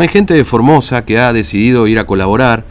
[0.00, 2.62] Hay gente de Formosa que ha decidido ir a colaborar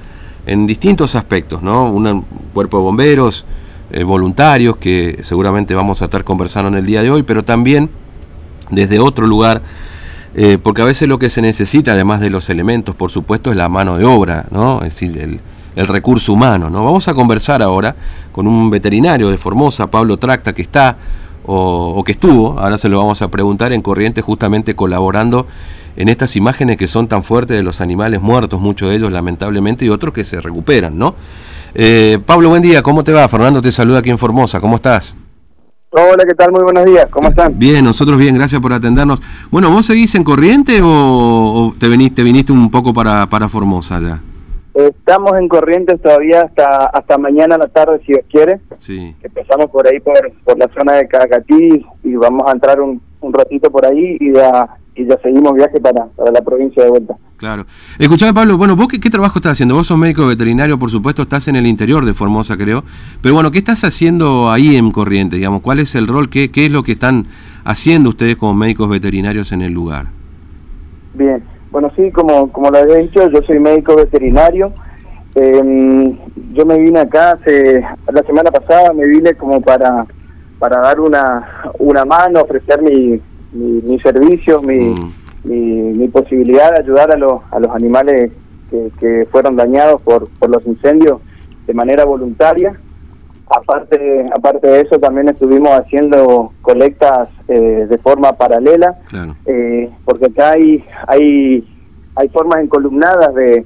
[0.45, 1.91] en distintos aspectos, ¿no?
[1.91, 3.43] Un cuerpo de bomberos,
[3.91, 7.89] eh, voluntarios, que seguramente vamos a estar conversando en el día de hoy, pero también
[8.71, 9.61] desde otro lugar,
[10.35, 13.57] eh, porque a veces lo que se necesita, además de los elementos, por supuesto, es
[13.57, 14.77] la mano de obra, ¿no?
[14.83, 15.17] Es decir,
[15.75, 16.85] el, recurso humano, ¿no?
[16.85, 17.93] Vamos a conversar ahora
[18.31, 20.95] con un veterinario de Formosa, Pablo Tracta, que está
[21.45, 25.47] o, que estuvo, ahora se lo vamos a preguntar, en Corrientes justamente colaborando
[25.97, 29.83] en estas imágenes que son tan fuertes de los animales muertos, muchos de ellos lamentablemente,
[29.83, 31.15] y otros que se recuperan, ¿no?
[31.73, 33.27] Eh, Pablo, buen día, ¿cómo te va?
[33.27, 35.17] Fernando te saluda aquí en Formosa, ¿cómo estás?
[35.89, 36.51] Hola, ¿qué tal?
[36.51, 37.57] Muy buenos días, ¿cómo están?
[37.57, 39.21] Bien, nosotros bien, gracias por atendernos.
[39.49, 44.21] Bueno, ¿vos seguís en Corriente o, te, viniste, viniste un poco para, para Formosa ya?
[44.75, 48.59] Estamos en Corrientes todavía hasta hasta mañana a la tarde, si Dios quiere.
[48.77, 49.15] Sí.
[49.23, 53.33] Empezamos por ahí, por, por la zona de Cacatí, y vamos a entrar un, un
[53.33, 57.15] ratito por ahí y ya, y ya seguimos viaje para, para la provincia de vuelta.
[57.37, 57.65] Claro.
[57.99, 59.75] Escuchame, Pablo, bueno, ¿vos qué, qué, trabajo estás haciendo?
[59.75, 62.83] Vos sos médico veterinario, por supuesto, estás en el interior de Formosa, creo.
[63.21, 65.37] Pero bueno, ¿qué estás haciendo ahí en Corrientes?
[65.37, 66.29] Digamos, ¿Cuál es el rol?
[66.29, 67.27] ¿Qué, qué es lo que están
[67.63, 70.07] haciendo ustedes como médicos veterinarios en el lugar?
[71.13, 71.43] Bien.
[71.69, 74.73] Bueno, sí, como, como lo había dicho, yo soy médico veterinario.
[75.35, 76.17] Eh,
[76.53, 80.07] yo me vine acá hace, la semana pasada me vine como para
[80.59, 85.13] para dar una, una mano, ofrecer mi, mi, mis servicios, mi, mm.
[85.43, 85.57] mi,
[85.93, 88.31] mi, posibilidad de ayudar a los, a los animales
[88.69, 91.21] que, que fueron dañados por, por los incendios
[91.65, 92.79] de manera voluntaria.
[93.49, 98.97] Aparte, aparte de eso, también estuvimos haciendo colectas eh, de forma paralela,
[99.45, 101.65] eh, porque acá hay, hay,
[102.15, 103.65] hay formas encolumnadas de,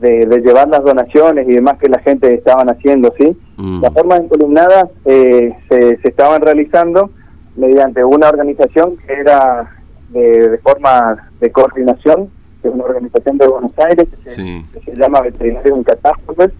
[0.00, 3.36] de, de, llevar las donaciones y demás que la gente estaban haciendo, ¿sí?
[3.56, 3.82] Mm.
[3.82, 7.10] Las formas encolumnadas eh, se, se estaban realizando
[7.60, 9.70] mediante una organización que era
[10.08, 12.30] de, de, forma de coordinación,
[12.62, 14.64] que es una organización de Buenos Aires, que, sí.
[14.72, 16.50] se, que se, llama Veterinarios en Catástrofes,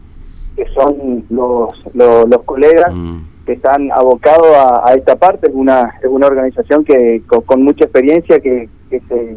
[0.56, 3.19] que son los, los, los colegas mm.
[3.47, 7.62] que están abocados a, a, esta parte, es una, es una organización que con, con
[7.62, 9.37] mucha experiencia que, que se,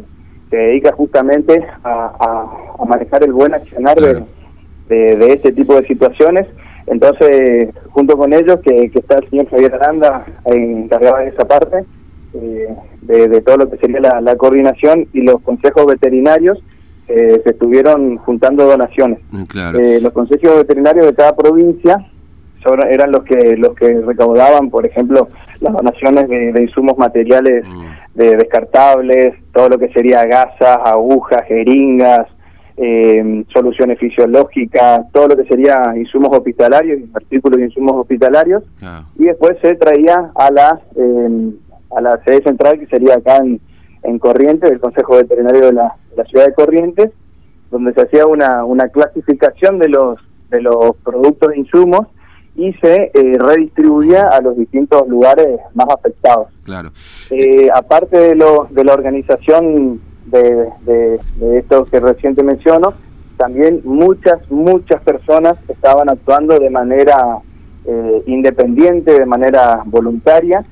[0.50, 4.26] se, dedica justamente a, a, a, manejar el buen accionar claro.
[4.88, 6.46] de, de, de este tipo de situaciones.
[6.86, 11.84] Entonces, junto con ellos, que, que está el señor Javier Aranda encargado de esa parte,
[12.34, 12.68] eh,
[13.02, 16.58] de, de, todo lo que sería la, la coordinación y los consejos veterinarios,
[17.06, 19.18] eh, se estuvieron juntando donaciones.
[19.48, 19.78] Claro.
[19.78, 21.98] Eh, los consejos veterinarios de cada provincia
[22.62, 25.28] son, eran los que los que recaudaban, por ejemplo,
[25.60, 28.18] las donaciones de, de insumos materiales mm.
[28.18, 32.26] de descartables, todo lo que sería gasas, agujas, jeringas,
[32.76, 39.06] eh, soluciones fisiológicas, todo lo que sería insumos hospitalarios, artículos de insumos hospitalarios, claro.
[39.16, 41.50] y después se traía a la eh,
[41.96, 43.60] a la sede central que sería acá en,
[44.02, 47.10] en Corrientes, el Consejo Veterinario de la, de la ciudad de Corrientes,
[47.70, 50.18] donde se hacía una, una clasificación de los
[50.50, 52.06] de los productos de insumos
[52.56, 56.48] y se eh, redistribuía a los distintos lugares más afectados.
[56.64, 56.90] Claro.
[57.30, 62.94] Eh, aparte de, lo, de la organización de, de, de esto que recién te menciono,
[63.36, 67.38] también muchas, muchas personas estaban actuando de manera
[67.84, 70.64] eh, independiente, de manera voluntaria,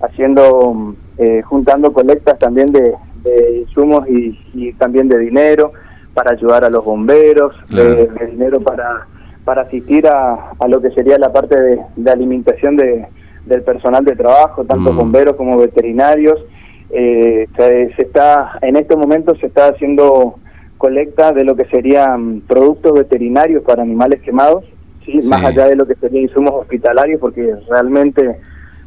[0.00, 5.72] haciendo, eh, juntando colectas también de, de insumos y, y, también de dinero
[6.14, 7.90] para ayudar a los bomberos, claro.
[7.90, 9.06] de, de, dinero para,
[9.44, 13.06] para asistir a, a, lo que sería la parte de, de alimentación de,
[13.46, 14.96] del personal de trabajo, tanto mm.
[14.96, 16.44] bomberos como veterinarios,
[16.90, 20.38] eh, se, se, está en estos momentos se está haciendo
[20.78, 24.64] colecta de lo que serían productos veterinarios para animales quemados,
[25.04, 25.20] ¿sí?
[25.20, 25.28] sí.
[25.28, 28.38] más allá de lo que serían insumos hospitalarios, porque realmente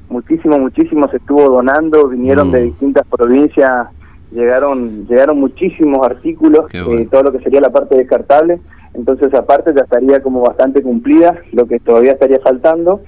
[0.10, 2.52] muchísimo, muchísimo se estuvo donando, vinieron mm.
[2.52, 3.88] de distintas provincias,
[4.32, 7.02] llegaron llegaron muchísimos artículos, eh, bueno.
[7.02, 8.60] eh, todo lo que sería la parte descartable,
[8.94, 13.02] entonces esa parte ya estaría como bastante cumplida, lo que todavía estaría faltando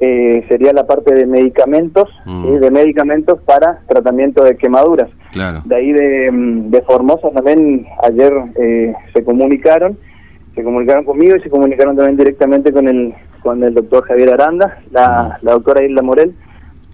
[0.00, 2.56] eh, sería la parte de medicamentos, mm.
[2.56, 5.08] de medicamentos para tratamiento de quemaduras.
[5.32, 5.62] Claro.
[5.64, 9.96] De ahí de, mm, de Formosa también ayer eh, se comunicaron,
[10.54, 14.78] se comunicaron conmigo y se comunicaron también directamente con el con el doctor Javier Aranda,
[14.90, 15.44] la, mm.
[15.44, 16.34] la doctora Isla Morel,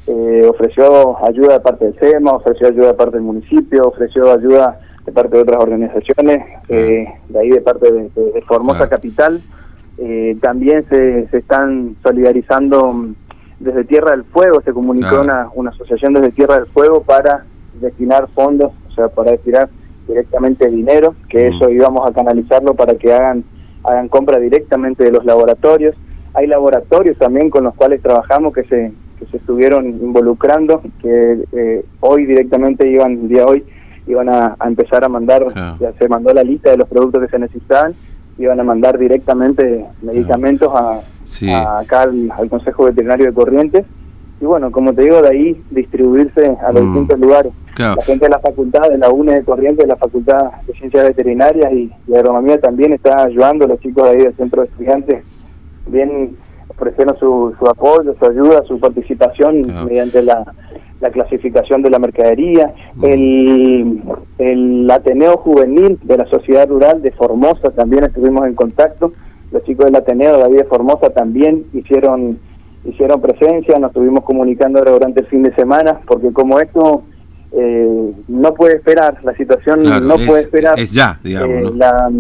[0.09, 4.81] eh, ofreció ayuda de parte del SEMA, ofreció ayuda de parte del municipio, ofreció ayuda
[5.07, 8.91] de parte de otras organizaciones, eh, de ahí de parte de, de, de Formosa claro.
[8.91, 9.41] Capital.
[10.03, 13.11] Eh, también se, se están solidarizando
[13.59, 17.45] desde Tierra del Fuego, se comunicó una, una asociación desde Tierra del Fuego para
[17.81, 19.69] destinar fondos, o sea, para destinar
[20.09, 21.55] directamente dinero, que mm.
[21.55, 23.45] eso íbamos a canalizarlo para que hagan,
[23.85, 25.95] hagan compra directamente de los laboratorios.
[26.33, 31.85] Hay laboratorios también con los cuales trabajamos que se, que se estuvieron involucrando, que eh,
[32.01, 33.65] hoy directamente iban, el día de hoy,
[34.07, 35.45] iban a, empezar a mandar,
[35.79, 37.95] ya se mandó la lista de los productos que se necesitaban,
[38.41, 43.85] iban a mandar directamente medicamentos a, acá al, Consejo Veterinario de Corrientes.
[44.41, 46.87] Y bueno, como te digo, de ahí distribuirse a los mm.
[46.87, 47.53] distintos lugares.
[47.77, 51.09] La gente de la facultad, de la UNE de Corrientes, de la Facultad de Ciencias
[51.09, 54.69] Veterinarias y de Agronomía también está ayudando a los chicos de ahí del Centro de
[54.69, 55.25] Estudiantes,
[55.87, 56.37] bien
[56.69, 60.45] ofreciendo su, su apoyo, su ayuda, su participación mediante la,
[61.01, 62.75] la, clasificación de la mercadería.
[63.03, 64.03] El,
[64.39, 69.13] el Ateneo Juvenil de la Sociedad Rural de Formosa también estuvimos en contacto.
[69.53, 72.39] Los chicos del Ateneo de ahí de Formosa también hicieron
[72.85, 77.03] hicieron presencia, nos estuvimos comunicando durante el fin de semana, porque como esto
[77.53, 80.79] eh, no puede esperar, la situación no puede esperar.
[80.79, 81.73] Es ya, digamos.
[81.73, 82.11] Eh, la,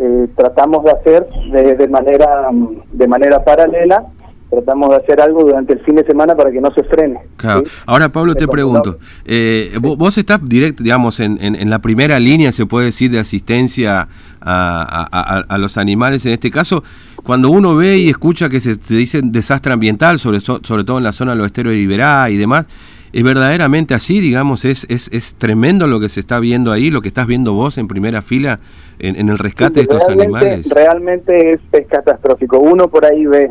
[0.00, 2.48] eh, tratamos de hacer de, de, manera
[2.92, 4.06] de manera paralela
[4.50, 7.20] tratamos de hacer algo durante el fin de semana para que no se frene.
[7.36, 7.64] Claro.
[7.86, 12.66] Ahora, Pablo, te pregunto, eh, vos, estás directo, digamos, en, en, la primera línea, se
[12.66, 14.08] puede decir, de asistencia
[14.40, 16.24] a, a, los animales.
[16.26, 16.82] En este caso,
[17.22, 21.12] cuando uno ve y escucha que se, dice desastre ambiental, sobre, sobre todo en la
[21.12, 22.66] zona de los esteros de Iberá y demás,
[23.12, 24.64] ¿es verdaderamente así, digamos?
[24.64, 27.76] ¿Es, es, es tremendo lo que se está viendo ahí, lo que estás viendo vos
[27.76, 28.60] en primera fila
[28.98, 30.70] en, el rescate de estos animales?
[30.70, 32.58] Realmente es, es catastrófico.
[32.58, 33.50] Uno por ahí ve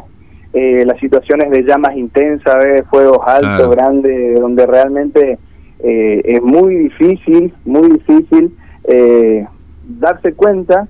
[0.59, 5.37] eh, las situaciones de llamas intensas, de fuegos altos, grandes, donde realmente
[5.77, 9.45] eh, es muy difícil, muy difícil eh,
[9.87, 10.87] darse cuenta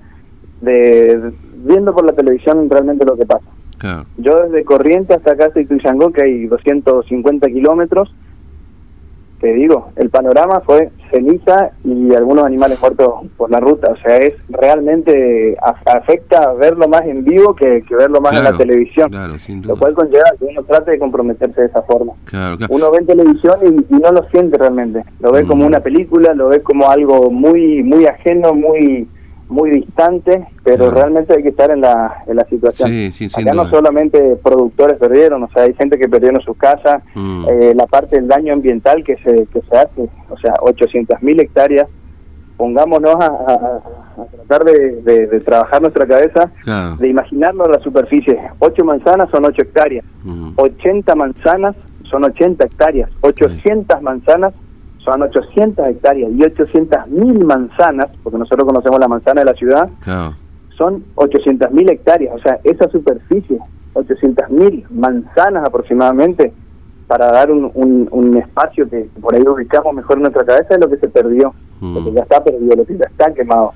[0.62, 3.44] de, viendo por la televisión realmente lo que pasa.
[4.16, 8.14] Yo desde Corriente hasta acá estoy Tuyangó, que hay 250 kilómetros,
[9.40, 13.92] te digo, el panorama fue ceniza y algunos animales muertos por la ruta.
[13.92, 15.56] O sea, es realmente
[15.86, 19.10] afecta verlo más en vivo que, verlo más en la televisión.
[19.64, 22.12] Lo cual conlleva que uno trate de comprometerse de esa forma.
[22.68, 25.04] Uno ve en televisión y, no lo siente realmente.
[25.20, 25.66] Lo ve como mm.
[25.66, 29.08] una película, lo ve como algo muy, muy ajeno, muy
[29.48, 32.88] muy distante, pero realmente hay que estar en la, en la situación.
[33.10, 37.44] Sí, Acá no solamente productores perdieron, o sea, hay gente que perdieron sus casas, mm.
[37.48, 41.40] eh, la parte del daño ambiental que se, que se hace, o sea, 800 mil
[41.40, 41.88] hectáreas,
[42.56, 43.80] pongámonos a,
[44.46, 46.50] tratar de, trabajar nuestra cabeza,
[46.98, 48.38] de imaginarnos la superficie.
[48.58, 50.04] 8 manzanas son 8 hectáreas,
[50.56, 51.18] 80 mm.
[51.18, 51.76] manzanas
[52.10, 54.52] son 80 hectáreas, 800 manzanas
[55.04, 59.88] son 800 hectáreas y 800 mil manzanas, porque nosotros conocemos la manzana de la ciudad,
[60.76, 63.58] son 800 mil hectáreas, o sea, esa superficie,
[63.94, 66.52] 800 mil manzanas aproximadamente,
[67.06, 67.70] para dar un,
[68.10, 71.54] un, espacio que por ahí ubicamos mejor en nuestra cabeza, es lo que se perdió,
[71.80, 71.94] mm.
[71.94, 73.72] lo que ya está perdido, lo que ya está quemado.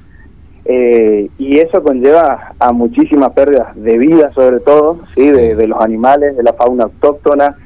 [0.66, 5.80] Eh, y eso conlleva a muchísimas pérdidas de vida, sobre todo, sí, de, de los
[5.80, 7.56] animales, de la fauna autóctona,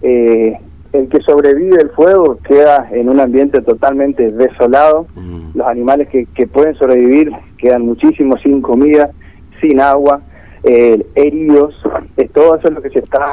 [0.00, 0.58] eh,
[1.26, 5.06] sobrevive el fuego queda en un ambiente totalmente desolado.
[5.14, 5.50] Mm.
[5.54, 9.10] Los animales que, que, pueden sobrevivir quedan muchísimos sin comida,
[9.60, 10.22] sin agua,
[10.62, 11.74] eh, heridos.
[12.32, 13.24] todo eso es lo que se está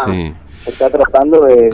[0.65, 1.69] está tratando de,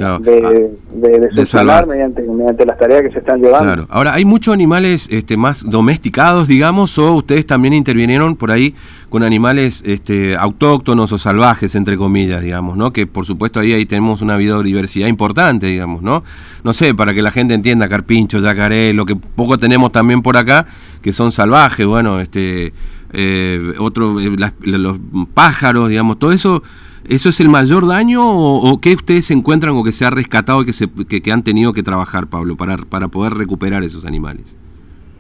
[1.31, 3.65] de, salvar mediante, mediante las tareas que se están llevando.
[3.65, 3.87] Claro.
[3.89, 8.75] Ahora, ¿hay muchos animales este, más domesticados, digamos, o ustedes también intervinieron por ahí
[9.09, 12.93] con animales este, autóctonos o salvajes, entre comillas, digamos, ¿no?
[12.93, 16.23] Que por supuesto ahí, ahí tenemos una biodiversidad importante, digamos, ¿no?
[16.63, 20.37] No sé, para que la gente entienda, carpincho, yacaré, lo que poco tenemos también por
[20.37, 20.67] acá,
[21.01, 22.73] que son salvajes, bueno, este...
[23.11, 24.29] Eh, otro, eh,
[24.61, 24.99] los
[25.33, 26.61] pájaros, digamos, todo eso
[27.07, 30.65] ¿Eso es el mayor daño o, qué ustedes encuentran o que se ha rescatado y
[30.65, 34.57] que, se, que, han tenido que trabajar, Pablo, para, para poder recuperar esos animales?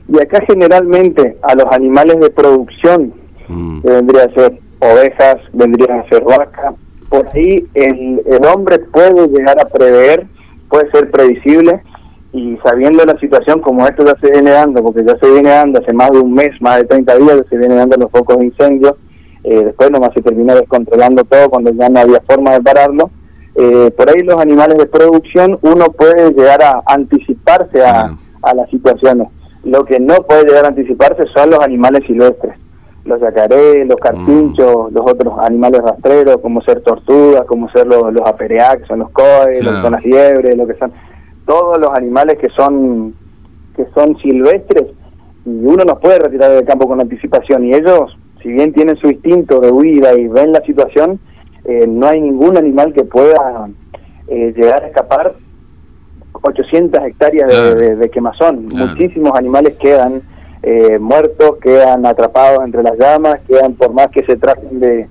[0.07, 3.13] Y acá generalmente a los animales de producción,
[3.47, 3.81] mm.
[3.81, 6.75] que vendría a ser ovejas, vendrían a ser vacas,
[7.09, 10.27] por ahí el, el hombre puede llegar a prever,
[10.69, 11.81] puede ser previsible,
[12.31, 15.79] y sabiendo la situación como esto ya se viene dando, porque ya se viene dando
[15.79, 18.45] hace más de un mes, más de 30 días, se viene dando los focos de
[18.45, 18.93] incendios,
[19.49, 23.09] eh, después nomás se terminó descontrolando todo cuando ya no había forma de pararlo.
[23.55, 28.15] Eh, por ahí los animales de producción uno puede llegar a anticiparse a,
[28.53, 29.27] las situaciones.
[29.63, 32.57] Lo que no puede llegar a anticiparse son los animales silvestres,
[33.05, 34.93] los yacarés, los carpinchos, mm.
[34.93, 39.65] los otros animales rastreros, como ser tortugas, como ser los, los que son los coes,
[39.65, 40.93] son las liebres, lo que son
[41.47, 43.15] todos los animales que son
[43.75, 44.83] que son silvestres
[45.43, 49.09] y uno los puede retirar del campo con anticipación y ellos si bien tienen su
[49.09, 51.19] instinto de huida y ven la situación,
[51.65, 53.69] eh, no hay ningún animal que pueda
[54.27, 55.35] eh, llegar a escapar.
[56.41, 58.67] 800 hectáreas de, quemazón.
[58.67, 60.21] Muchísimos animales quedan
[60.63, 65.09] eh, muertos, quedan atrapados entre las llamas, quedan por más que se traten de,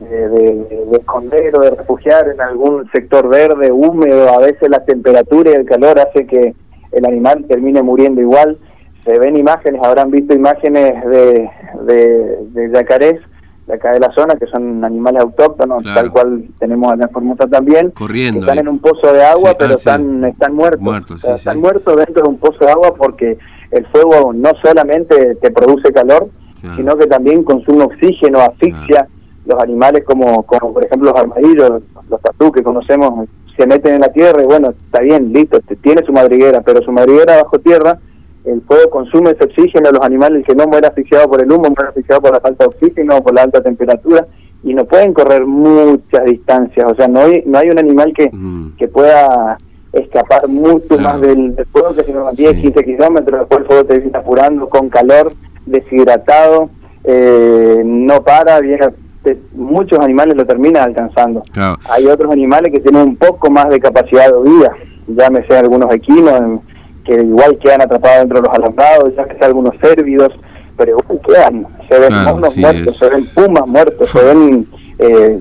[0.00, 0.66] de,
[0.98, 5.64] esconder o de refugiar en algún sector verde, húmedo, a veces la temperatura y el
[5.64, 6.54] calor hace que
[6.90, 8.58] el animal termine muriendo igual.
[9.04, 11.48] Se ven imágenes, habrán visto imágenes de,
[11.84, 13.20] de, de yacarés
[13.66, 17.90] de acá de la zona, que son animales autóctonos, tal cual tenemos en Formosa también,
[17.92, 18.60] Corriendo, están eh.
[18.60, 19.88] en un pozo de agua, Sí, pero ah, sí.
[19.88, 21.20] están, están muertos.
[21.20, 23.38] Sí, están muertos dentro de un pozo de agua porque
[23.70, 26.28] el fuego no solamente te produce calor,
[26.60, 26.76] Claro.
[26.76, 29.06] sino que también consume oxígeno, asfixia.
[29.44, 34.00] Los animales como, como por ejemplo los armadillos, los tatú que conocemos, se meten en
[34.00, 37.98] la tierra y bueno, está bien, listo, tiene su madriguera, pero su madriguera bajo tierra,
[38.44, 41.88] el fuego consume ese oxígeno, los animales que no mueren asfixiados por el humo, mueren
[41.88, 44.26] asfixiados por la falta de oxígeno, por la alta temperatura,
[44.62, 48.30] y no pueden correr muchas distancias, o sea, no hay, no hay un animal que,
[48.32, 48.76] Mm.
[48.76, 49.56] que pueda
[49.92, 51.02] escapar mucho Claro.
[51.02, 52.62] más del, del fuego que si no 10, Sí.
[52.62, 55.32] 15 kilómetros, después el fuego te viene apurando con calor,
[55.66, 56.70] deshidratado,
[57.04, 58.86] eh, no para, viene,
[59.22, 61.42] te- muchos animales lo terminan alcanzando.
[61.52, 61.76] Claro.
[61.90, 64.72] Hay otros animales que tienen un poco más de capacidad de vida,
[65.06, 66.60] llámese algunos equinos en-
[67.04, 70.28] que igual quedan atrapados dentro de los alambrados, ya que sea algunos cérvidos,
[70.76, 74.24] pero igual quedan, se ven Claro, monos sí, muertos, es- se ven pumas muertos, se
[74.24, 74.66] ven
[74.98, 75.40] eh,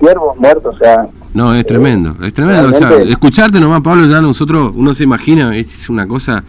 [0.00, 2.68] ciervos muertos, o sea, No, es tremendo, es tremendo.
[2.68, 6.44] O sea, escucharte nomás, Pablo, ya nosotros, uno se imagina, es una cosa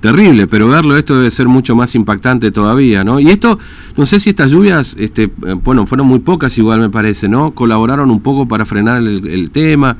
[0.00, 3.20] terrible, pero verlo esto debe ser mucho más impactante todavía, ¿no?
[3.20, 3.58] Y esto,
[3.96, 5.30] no sé si estas lluvias, este, eh,
[5.62, 7.50] bueno, fueron muy pocas igual me parece, ¿no?
[7.52, 9.96] Colaboraron un poco para frenar el, el tema.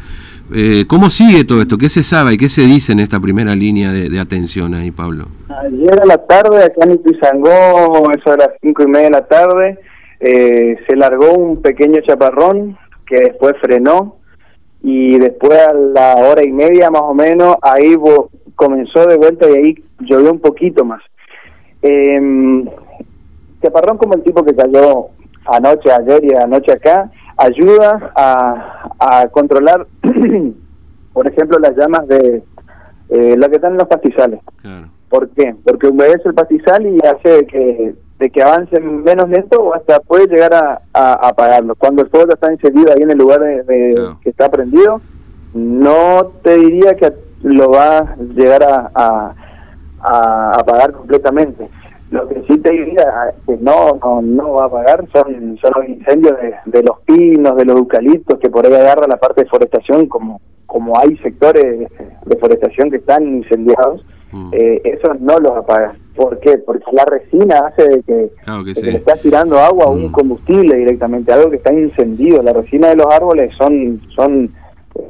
[0.52, 1.78] Eh, ¿Cómo sigue todo esto?
[1.78, 5.26] ¿Qué se sabe y qué se dice en esta primera línea de, atención ahí, Pablo?
[5.49, 9.26] Ayer a la tarde, acá en Ituizangó, eso a las cinco y media de la
[9.26, 9.78] tarde,
[10.19, 12.76] eh, se largó un pequeño chaparrón
[13.07, 14.16] que después frenó
[14.83, 17.95] y después a la hora y media más o menos, ahí
[18.57, 21.02] comenzó de vuelta y ahí llovió un poquito más.
[21.83, 22.64] Eh,
[23.62, 25.09] chaparrón como el tipo que cayó
[25.47, 29.87] anoche, ayer y anoche acá, ayuda a, a controlar,
[31.12, 32.42] por ejemplo, las llamas de
[33.09, 34.40] eh, lo que están en los pastizales.
[34.62, 34.88] Claro.
[35.09, 35.56] ¿Por qué?
[35.64, 40.26] Porque humedece el pastizal y hace que, de que avance menos lento o hasta puede
[40.28, 41.75] llegar a, a- a apagarlo.
[41.75, 44.18] Cuando el fuego ya está encendido ahí en el lugar de, de- Claro.
[44.23, 45.00] que está prendido,
[45.52, 49.35] no te diría que lo va a llegar a, a-
[50.02, 51.68] a apagar completamente.
[52.11, 55.88] Lo que sí te diría que no, no, no va a apagar son, son los
[55.88, 59.49] incendios de, de los pinos, de los eucaliptos, que por ahí agarra la parte de
[59.49, 61.88] forestación, como, como hay sectores
[62.26, 64.50] de forestación que están incendiados, Mm.
[64.52, 65.97] eh, eso no los apaga.
[66.14, 66.57] ¿Por qué?
[66.59, 68.87] Porque la resina hace de que, Claro que de que sí.
[68.87, 70.12] le estás tirando agua a un Mm.
[70.12, 72.40] combustible directamente, algo que está encendido.
[72.40, 74.55] La resina de los árboles son son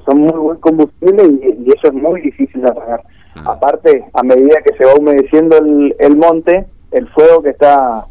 [0.06, 3.02] son muy buen combustible y, y eso es muy difícil de apagar.
[3.44, 8.04] Aparte, a medida que se va humedeciendo el, el monte, el fuego que está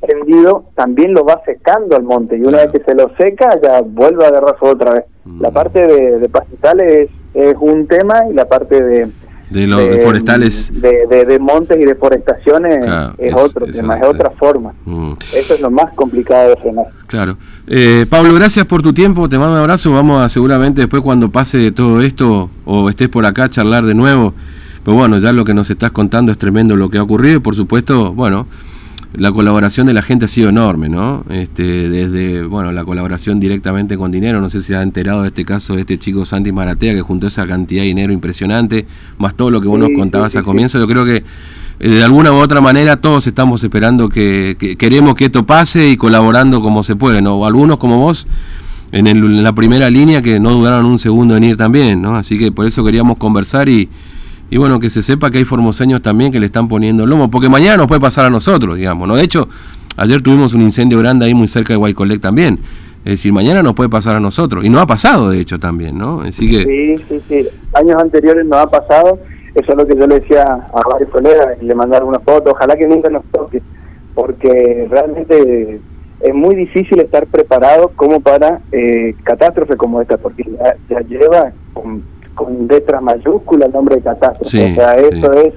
[0.00, 2.72] prendido también lo va secando al monte y una Claro.
[2.72, 5.04] vez que se lo seca ya vuelve a agarrar fuego otra vez.
[5.24, 5.40] Mm.
[5.40, 9.08] La parte de, de pastizales es, es un tema y la parte de
[9.50, 10.70] De los de forestales.
[10.80, 14.10] de, montes y de forestaciones Claro, es, es- otro es tema, es otro.
[14.18, 14.74] otra forma.
[14.84, 15.12] Mm.
[15.34, 16.86] Eso es lo más complicado de frenar.
[17.06, 17.38] Claro.
[17.66, 21.30] Eh, Pablo, gracias por tu tiempo, te mando un abrazo, vamos a seguramente después cuando
[21.30, 24.34] pase todo esto o estés por acá a charlar de nuevo.
[24.84, 27.40] Pero bueno, ya lo que nos estás contando es tremendo lo que ha ocurrido y
[27.40, 28.46] por supuesto, bueno,
[29.14, 31.24] la colaboración de la gente ha sido enorme, ¿no?
[31.30, 35.28] Este, desde, bueno, la colaboración directamente con dinero, no sé si se ha enterado de
[35.28, 38.86] este caso de este chico Santi Maratea que juntó esa cantidad de dinero impresionante,
[39.18, 41.22] más todo lo que vos Sí, nos contabas sí, a comienzo, yo creo que
[41.80, 45.88] eh, de alguna u otra manera todos estamos esperando que, que- queremos que esto pase
[45.90, 47.46] y colaborando como se puede, ¿no?
[47.46, 48.26] Algunos como vos
[48.92, 52.16] en, el- en la primera línea que no dudaron un segundo en ir también, ¿no?
[52.16, 53.88] Así que por eso queríamos conversar y,
[54.50, 57.48] y bueno, que se sepa que hay formoseños también que le están poniendo lomo, porque
[57.48, 59.16] mañana nos puede pasar a nosotros, digamos, ¿no?
[59.16, 59.48] De hecho,
[59.96, 62.58] ayer tuvimos un incendio grande ahí muy cerca de Guaycolec también.
[63.04, 64.64] Es decir, mañana nos puede pasar a nosotros.
[64.64, 66.22] Y no ha pasado, de hecho, también, ¿no?
[66.22, 66.64] Así que...
[66.64, 67.48] Sí, sí, sí.
[67.74, 69.18] Años anteriores nos ha pasado.
[69.54, 72.54] Eso es lo que yo le decía a varios colegas y le mandé algunas fotos.
[72.54, 73.62] Ojalá que nunca nos toque,
[74.14, 75.80] porque realmente
[76.20, 81.52] es muy difícil estar preparado como para eh, catástrofe como esta, porque ya, ya lleva
[82.34, 84.50] con letras mayúsculas el nombre de catástrofe.
[84.50, 85.38] Sí, o sea, eso sí.
[85.48, 85.54] es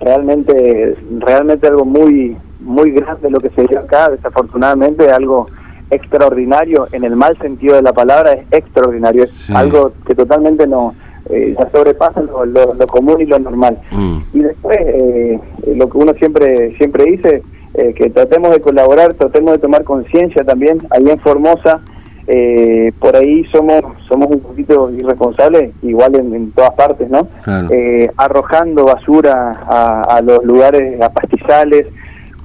[0.00, 4.08] realmente realmente algo muy muy grande lo que se dio acá.
[4.10, 5.46] Desafortunadamente, algo
[5.90, 9.24] extraordinario en el mal sentido de la palabra es extraordinario.
[9.24, 9.52] Es Sí.
[9.54, 10.94] algo que totalmente no
[11.30, 13.78] eh, ya sobrepasa lo, lo- lo común y lo normal.
[13.92, 15.38] mm, Y después, eh,
[15.76, 17.42] lo que uno siempre siempre dice,
[17.74, 20.82] eh, que tratemos de colaborar, tratemos de tomar conciencia también.
[20.90, 21.80] Ahí en Formosa,
[22.26, 27.26] eh, por ahí somos somos un poquito irresponsables, igual en, en todas partes, ¿no?
[27.42, 27.68] Claro.
[27.70, 31.86] Eh, arrojando basura a, a los lugares, a pastizales,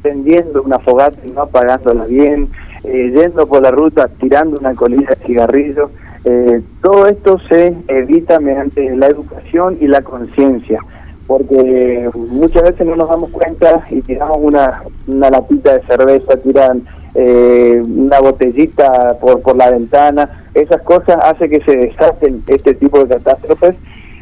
[0.01, 2.49] prendiendo una fogata y no apagándola bien,
[2.83, 5.91] eh, yendo por la ruta tirando una colilla de cigarrillo.
[6.25, 10.79] Eh, todo esto se evita mediante la educación y la conciencia.
[11.27, 16.83] porque muchas veces no nos damos cuenta y tiramos una, una latita de cerveza, tiran
[17.19, 23.03] eh, una botellita por, por la ventana, esas cosas hacen que se desaten este tipo
[23.03, 23.75] de catástrofes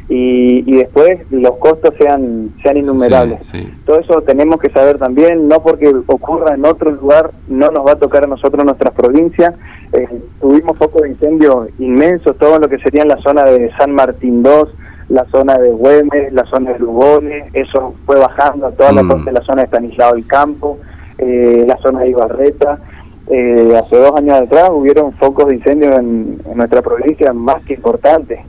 [0.07, 3.51] y, y después los costos sean sean innumerables.
[3.85, 7.93] Todo eso tenemos que saber también, no porque ocurra en otro lugar, no nos va
[7.93, 9.53] a tocar a nosotros nuestras provincias.
[9.91, 10.07] Eh,
[10.39, 14.41] tuvimos focos de incendio inmensos, todo lo que sería en la zona de San Martín
[14.41, 14.69] 2,
[15.09, 19.27] la zona de Güemes, la zona de Lugones, eso fue bajando a toda la mm.
[19.31, 20.79] la zona de Estanislao del Campo,
[21.17, 22.79] eh, la zona de Ibarreta.
[23.27, 28.39] Eh, hace dos años atrás hubieron focos de incendio en, nuestra provincia más que importantes.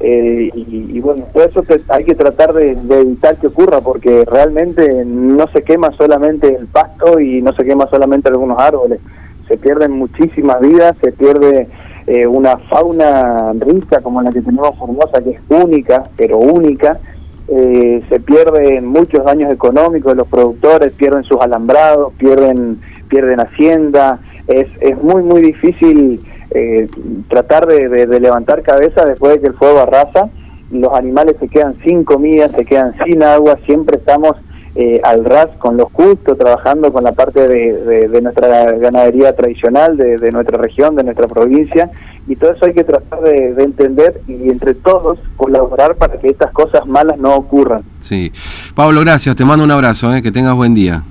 [0.00, 5.46] Eh, y, bueno, por eso hay que tratar de, evitar que ocurra, porque realmente no
[5.48, 9.00] se quema solamente el pasto y no se quema solamente algunos árboles,
[9.48, 11.68] se pierden muchísimas vidas, se pierde
[12.06, 16.98] eh, una fauna rica como la que tenemos Formosa, que es única, pero única,
[17.48, 24.66] eh, se pierden muchos daños económicos los productores, pierden sus alambrados, pierden, pierden hacienda, es,
[24.80, 26.20] es muy, muy difícil
[26.56, 26.88] eh,
[27.28, 30.30] tratar de, levantar cabeza después de que el fuego arrasa,
[30.70, 34.36] los animales se quedan sin comida, se quedan sin agua, siempre estamos
[34.76, 40.30] eh, al ras con los justos, trabajando con la parte de, nuestra ganadería tradicional, de,
[40.30, 41.90] nuestra región, de nuestra provincia,
[42.26, 46.52] y todo eso hay que tratar de, entender y entre todos colaborar para que estas
[46.52, 47.82] cosas malas no ocurran.
[48.00, 48.32] Sí.
[48.74, 51.02] Pablo, gracias, te mando un abrazo, eh, que tengas buen día.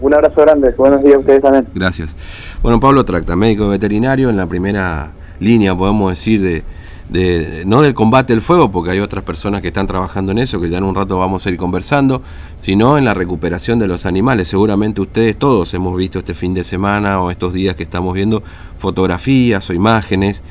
[0.00, 1.66] Un abrazo grande, buenos días a ustedes también.
[1.74, 2.16] Gracias.
[2.62, 5.10] Bueno, Pablo Tracta, médico veterinario en la primera
[5.40, 6.64] línea, podemos decir, de,
[7.08, 10.60] de, no del combate al fuego, porque hay otras personas que están trabajando en eso,
[10.60, 12.22] que ya en un rato vamos a ir conversando,
[12.56, 14.48] sino en la recuperación de los animales.
[14.48, 18.42] Seguramente ustedes todos hemos visto este fin de semana o estos días que estamos viendo
[18.78, 20.42] fotografías o imágenes